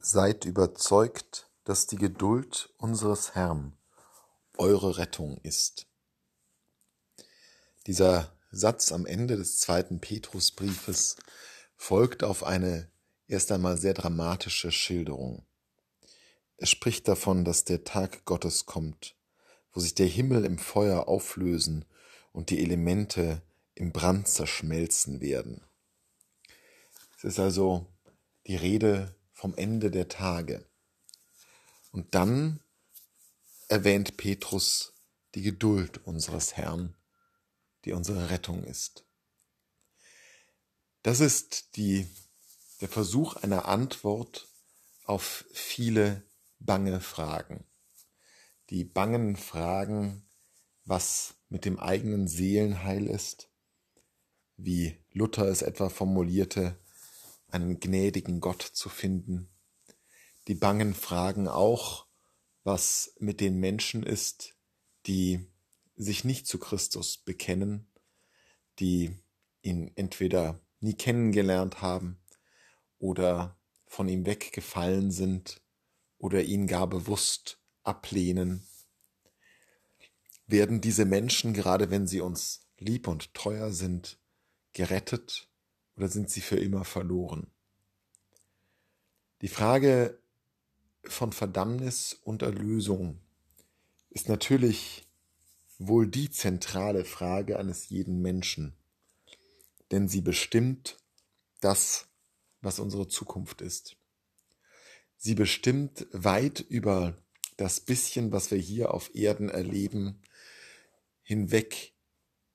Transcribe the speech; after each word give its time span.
Seid 0.00 0.44
überzeugt, 0.44 1.50
dass 1.64 1.86
die 1.86 1.96
Geduld 1.96 2.72
unseres 2.78 3.34
Herrn 3.34 3.76
eure 4.56 4.96
Rettung 4.96 5.38
ist. 5.42 5.86
Dieser 7.86 8.32
Satz 8.50 8.92
am 8.92 9.06
Ende 9.06 9.36
des 9.36 9.58
zweiten 9.58 10.00
Petrusbriefes 10.00 11.16
folgt 11.76 12.24
auf 12.24 12.44
eine 12.44 12.90
erst 13.26 13.52
einmal 13.52 13.76
sehr 13.76 13.94
dramatische 13.94 14.72
Schilderung. 14.72 15.44
Er 16.56 16.66
spricht 16.66 17.06
davon, 17.06 17.44
dass 17.44 17.64
der 17.64 17.84
Tag 17.84 18.24
Gottes 18.24 18.66
kommt, 18.66 19.16
wo 19.72 19.80
sich 19.80 19.94
der 19.94 20.06
Himmel 20.06 20.44
im 20.44 20.58
Feuer 20.58 21.08
auflösen 21.08 21.84
und 22.32 22.50
die 22.50 22.62
Elemente 22.62 23.42
im 23.74 23.92
Brand 23.92 24.26
zerschmelzen 24.28 25.20
werden. 25.20 25.62
Es 27.16 27.24
ist 27.24 27.38
also 27.38 27.86
die 28.46 28.56
Rede 28.56 29.14
vom 29.38 29.54
Ende 29.54 29.92
der 29.92 30.08
Tage. 30.08 30.66
Und 31.92 32.16
dann 32.16 32.58
erwähnt 33.68 34.16
Petrus 34.16 34.94
die 35.36 35.42
Geduld 35.42 36.04
unseres 36.04 36.56
Herrn, 36.56 36.96
die 37.84 37.92
unsere 37.92 38.30
Rettung 38.30 38.64
ist. 38.64 39.06
Das 41.04 41.20
ist 41.20 41.76
die, 41.76 42.08
der 42.80 42.88
Versuch 42.88 43.36
einer 43.36 43.66
Antwort 43.66 44.48
auf 45.04 45.44
viele 45.52 46.24
bange 46.58 47.00
Fragen. 47.00 47.64
Die 48.70 48.82
bangen 48.82 49.36
Fragen, 49.36 50.26
was 50.84 51.34
mit 51.48 51.64
dem 51.64 51.78
eigenen 51.78 52.26
Seelenheil 52.26 53.06
ist, 53.06 53.48
wie 54.56 54.98
Luther 55.12 55.46
es 55.46 55.62
etwa 55.62 55.90
formulierte, 55.90 56.76
einen 57.48 57.80
gnädigen 57.80 58.40
Gott 58.40 58.62
zu 58.62 58.88
finden. 58.88 59.48
Die 60.46 60.54
bangen 60.54 60.94
fragen 60.94 61.48
auch, 61.48 62.06
was 62.64 63.14
mit 63.18 63.40
den 63.40 63.58
Menschen 63.58 64.02
ist, 64.02 64.54
die 65.06 65.46
sich 65.96 66.24
nicht 66.24 66.46
zu 66.46 66.58
Christus 66.58 67.16
bekennen, 67.16 67.86
die 68.78 69.10
ihn 69.62 69.90
entweder 69.96 70.60
nie 70.80 70.94
kennengelernt 70.94 71.82
haben 71.82 72.18
oder 72.98 73.56
von 73.86 74.08
ihm 74.08 74.26
weggefallen 74.26 75.10
sind 75.10 75.60
oder 76.18 76.42
ihn 76.42 76.66
gar 76.66 76.86
bewusst 76.86 77.60
ablehnen. 77.82 78.66
Werden 80.46 80.80
diese 80.80 81.04
Menschen, 81.04 81.52
gerade 81.52 81.90
wenn 81.90 82.06
sie 82.06 82.20
uns 82.20 82.66
lieb 82.78 83.08
und 83.08 83.34
teuer 83.34 83.72
sind, 83.72 84.18
gerettet 84.72 85.48
oder 85.98 86.08
sind 86.08 86.30
sie 86.30 86.40
für 86.40 86.56
immer 86.56 86.84
verloren? 86.84 87.50
Die 89.42 89.48
Frage 89.48 90.18
von 91.04 91.32
Verdammnis 91.32 92.14
und 92.22 92.42
Erlösung 92.42 93.20
ist 94.10 94.28
natürlich 94.28 95.08
wohl 95.78 96.06
die 96.06 96.30
zentrale 96.30 97.04
Frage 97.04 97.58
eines 97.58 97.88
jeden 97.88 98.22
Menschen, 98.22 98.76
denn 99.90 100.08
sie 100.08 100.20
bestimmt 100.20 100.98
das, 101.60 102.06
was 102.60 102.78
unsere 102.78 103.08
Zukunft 103.08 103.60
ist. 103.60 103.96
Sie 105.16 105.34
bestimmt 105.34 106.06
weit 106.12 106.60
über 106.60 107.20
das 107.56 107.80
bisschen, 107.80 108.30
was 108.30 108.52
wir 108.52 108.58
hier 108.58 108.94
auf 108.94 109.14
Erden 109.16 109.48
erleben, 109.48 110.22
hinweg 111.22 111.92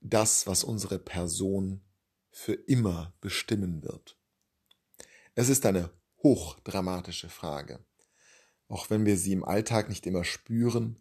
das, 0.00 0.46
was 0.46 0.62
unsere 0.62 1.00
Person 1.00 1.80
für 2.32 2.54
immer 2.54 3.14
bestimmen 3.20 3.84
wird? 3.84 4.18
Es 5.34 5.48
ist 5.48 5.64
eine 5.64 5.90
hochdramatische 6.22 7.28
Frage, 7.28 7.84
auch 8.68 8.90
wenn 8.90 9.06
wir 9.06 9.16
sie 9.16 9.32
im 9.32 9.44
Alltag 9.44 9.88
nicht 9.88 10.06
immer 10.06 10.24
spüren 10.24 10.98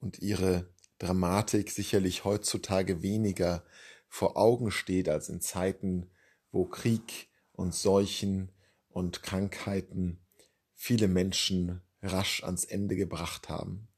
und 0.00 0.18
ihre 0.18 0.68
Dramatik 0.98 1.70
sicherlich 1.70 2.24
heutzutage 2.24 3.02
weniger 3.02 3.64
vor 4.08 4.36
Augen 4.36 4.70
steht 4.70 5.08
als 5.08 5.28
in 5.28 5.40
Zeiten, 5.40 6.10
wo 6.52 6.66
Krieg 6.66 7.28
und 7.52 7.74
Seuchen 7.74 8.52
und 8.88 9.22
Krankheiten 9.22 10.24
viele 10.74 11.08
Menschen 11.08 11.82
rasch 12.02 12.44
ans 12.44 12.64
Ende 12.64 12.96
gebracht 12.96 13.48
haben. 13.48 13.88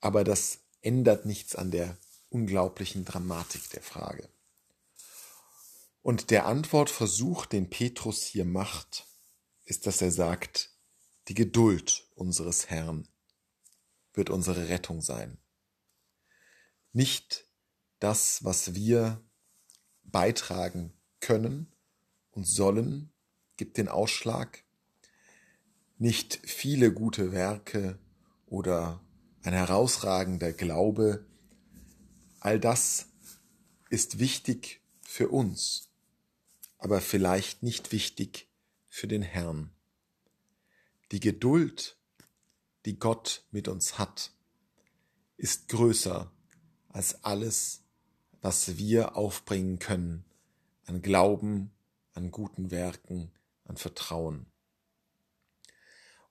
Aber 0.00 0.24
das 0.24 0.60
ändert 0.80 1.26
nichts 1.26 1.54
an 1.54 1.70
der 1.70 1.98
unglaublichen 2.30 3.04
Dramatik 3.04 3.68
der 3.70 3.82
Frage. 3.82 4.28
Und 6.02 6.30
der 6.30 6.46
Antwortversuch, 6.46 7.46
den 7.46 7.68
Petrus 7.68 8.24
hier 8.24 8.46
macht, 8.46 9.06
ist, 9.64 9.86
dass 9.86 10.00
er 10.00 10.10
sagt, 10.10 10.70
die 11.28 11.34
Geduld 11.34 12.08
unseres 12.14 12.70
Herrn 12.70 13.06
wird 14.14 14.30
unsere 14.30 14.68
Rettung 14.68 15.02
sein. 15.02 15.38
Nicht 16.92 17.46
das, 17.98 18.42
was 18.44 18.74
wir 18.74 19.22
beitragen 20.02 20.94
können 21.20 21.70
und 22.30 22.46
sollen, 22.46 23.12
gibt 23.58 23.76
den 23.76 23.88
Ausschlag. 23.88 24.64
Nicht 25.98 26.40
viele 26.44 26.92
gute 26.92 27.30
Werke 27.30 27.98
oder 28.46 29.04
ein 29.42 29.52
herausragender 29.52 30.54
Glaube. 30.54 31.26
All 32.40 32.58
das 32.58 33.06
ist 33.90 34.18
wichtig 34.18 34.80
für 35.02 35.28
uns 35.28 35.89
aber 36.80 37.00
vielleicht 37.00 37.62
nicht 37.62 37.92
wichtig 37.92 38.48
für 38.88 39.06
den 39.06 39.22
Herrn. 39.22 39.70
Die 41.12 41.20
Geduld, 41.20 41.96
die 42.84 42.98
Gott 42.98 43.44
mit 43.50 43.68
uns 43.68 43.98
hat, 43.98 44.32
ist 45.36 45.68
größer 45.68 46.32
als 46.88 47.22
alles, 47.24 47.82
was 48.40 48.78
wir 48.78 49.16
aufbringen 49.16 49.78
können 49.78 50.24
an 50.86 51.02
Glauben, 51.02 51.70
an 52.14 52.30
guten 52.30 52.70
Werken, 52.70 53.30
an 53.64 53.76
Vertrauen. 53.76 54.46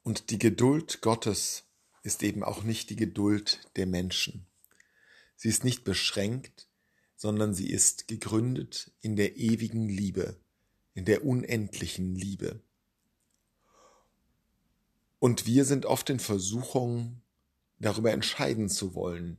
Und 0.03 0.31
die 0.31 0.39
Geduld 0.39 1.01
Gottes 1.01 1.63
ist 2.03 2.23
eben 2.23 2.43
auch 2.43 2.63
nicht 2.63 2.89
die 2.89 2.95
Geduld 2.95 3.61
der 3.77 3.85
Menschen. 3.85 4.47
Sie 5.35 5.47
ist 5.47 5.63
nicht 5.63 5.83
beschränkt 5.83 6.67
sondern 7.19 7.53
sie 7.53 7.69
ist 7.69 8.07
gegründet 8.07 8.93
in 9.01 9.17
der 9.17 9.35
ewigen 9.35 9.89
Liebe, 9.89 10.37
in 10.93 11.03
der 11.03 11.25
unendlichen 11.25 12.15
Liebe. 12.15 12.61
Und 15.19 15.45
wir 15.45 15.65
sind 15.65 15.85
oft 15.85 16.09
in 16.09 16.21
Versuchung, 16.21 17.21
darüber 17.77 18.13
entscheiden 18.13 18.69
zu 18.69 18.95
wollen, 18.95 19.37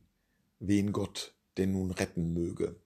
wen 0.59 0.91
Gott 0.91 1.33
denn 1.57 1.71
nun 1.71 1.89
retten 1.89 2.33
möge. 2.33 2.79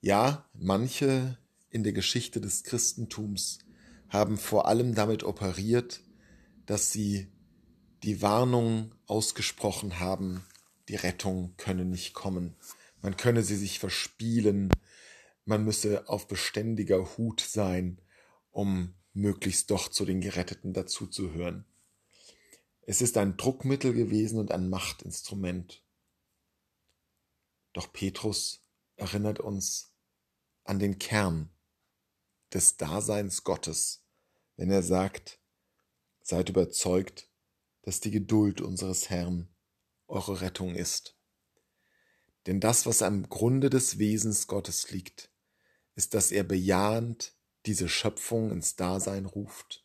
Ja, 0.00 0.48
manche 0.54 1.36
in 1.68 1.84
der 1.84 1.92
Geschichte 1.92 2.40
des 2.40 2.64
Christentums 2.64 3.58
haben 4.08 4.38
vor 4.38 4.66
allem 4.66 4.94
damit 4.94 5.24
operiert, 5.24 6.00
dass 6.64 6.90
sie 6.90 7.30
die 8.02 8.22
Warnung 8.22 8.94
ausgesprochen 9.06 10.00
haben, 10.00 10.42
die 10.88 10.96
Rettung 10.96 11.52
könne 11.58 11.84
nicht 11.84 12.14
kommen 12.14 12.56
man 13.02 13.16
könne 13.16 13.42
sie 13.42 13.56
sich 13.56 13.78
verspielen, 13.78 14.70
man 15.44 15.64
müsse 15.64 16.08
auf 16.08 16.28
beständiger 16.28 17.16
Hut 17.18 17.40
sein, 17.40 18.00
um 18.50 18.94
möglichst 19.12 19.70
doch 19.70 19.88
zu 19.88 20.04
den 20.04 20.20
Geretteten 20.20 20.72
dazuzuhören. 20.72 21.66
Es 22.82 23.02
ist 23.02 23.16
ein 23.16 23.36
Druckmittel 23.36 23.92
gewesen 23.92 24.38
und 24.38 24.50
ein 24.52 24.68
Machtinstrument. 24.68 25.82
Doch 27.72 27.92
Petrus 27.92 28.64
erinnert 28.96 29.40
uns 29.40 29.92
an 30.64 30.78
den 30.78 30.98
Kern 30.98 31.50
des 32.52 32.76
Daseins 32.76 33.44
Gottes, 33.44 34.04
wenn 34.56 34.70
er 34.70 34.82
sagt, 34.82 35.40
seid 36.22 36.48
überzeugt, 36.48 37.28
dass 37.82 38.00
die 38.00 38.10
Geduld 38.10 38.60
unseres 38.60 39.10
Herrn 39.10 39.48
eure 40.06 40.40
Rettung 40.40 40.74
ist. 40.74 41.16
Denn 42.46 42.60
das, 42.60 42.86
was 42.86 43.02
am 43.02 43.28
Grunde 43.28 43.70
des 43.70 43.98
Wesens 43.98 44.46
Gottes 44.46 44.90
liegt, 44.90 45.30
ist, 45.94 46.14
dass 46.14 46.32
er 46.32 46.44
bejahend 46.44 47.34
diese 47.66 47.88
Schöpfung 47.88 48.50
ins 48.50 48.76
Dasein 48.76 49.26
ruft, 49.26 49.84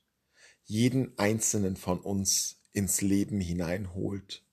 jeden 0.63 1.17
einzelnen 1.17 1.75
von 1.75 1.99
uns 1.99 2.61
ins 2.71 3.01
Leben 3.01 3.39
hineinholt 3.39 4.43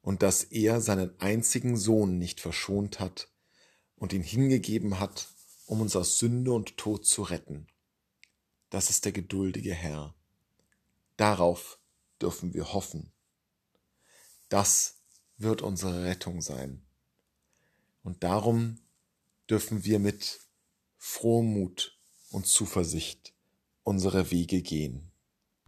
und 0.00 0.22
dass 0.22 0.44
er 0.44 0.80
seinen 0.80 1.18
einzigen 1.20 1.76
Sohn 1.76 2.18
nicht 2.18 2.40
verschont 2.40 3.00
hat 3.00 3.28
und 3.96 4.12
ihn 4.12 4.22
hingegeben 4.22 5.00
hat, 5.00 5.28
um 5.66 5.80
uns 5.80 5.96
aus 5.96 6.18
Sünde 6.18 6.52
und 6.52 6.76
Tod 6.76 7.06
zu 7.06 7.22
retten. 7.22 7.66
Das 8.70 8.90
ist 8.90 9.04
der 9.04 9.12
geduldige 9.12 9.74
Herr. 9.74 10.14
Darauf 11.16 11.78
dürfen 12.20 12.54
wir 12.54 12.72
hoffen. 12.72 13.12
Das 14.48 15.00
wird 15.38 15.62
unsere 15.62 16.04
Rettung 16.04 16.40
sein. 16.40 16.86
Und 18.06 18.22
darum 18.22 18.78
dürfen 19.50 19.84
wir 19.84 19.98
mit 19.98 20.38
frohem 20.96 21.46
Mut 21.54 21.98
und 22.30 22.46
Zuversicht 22.46 23.34
unsere 23.82 24.30
Wege 24.30 24.62
gehen. 24.62 25.10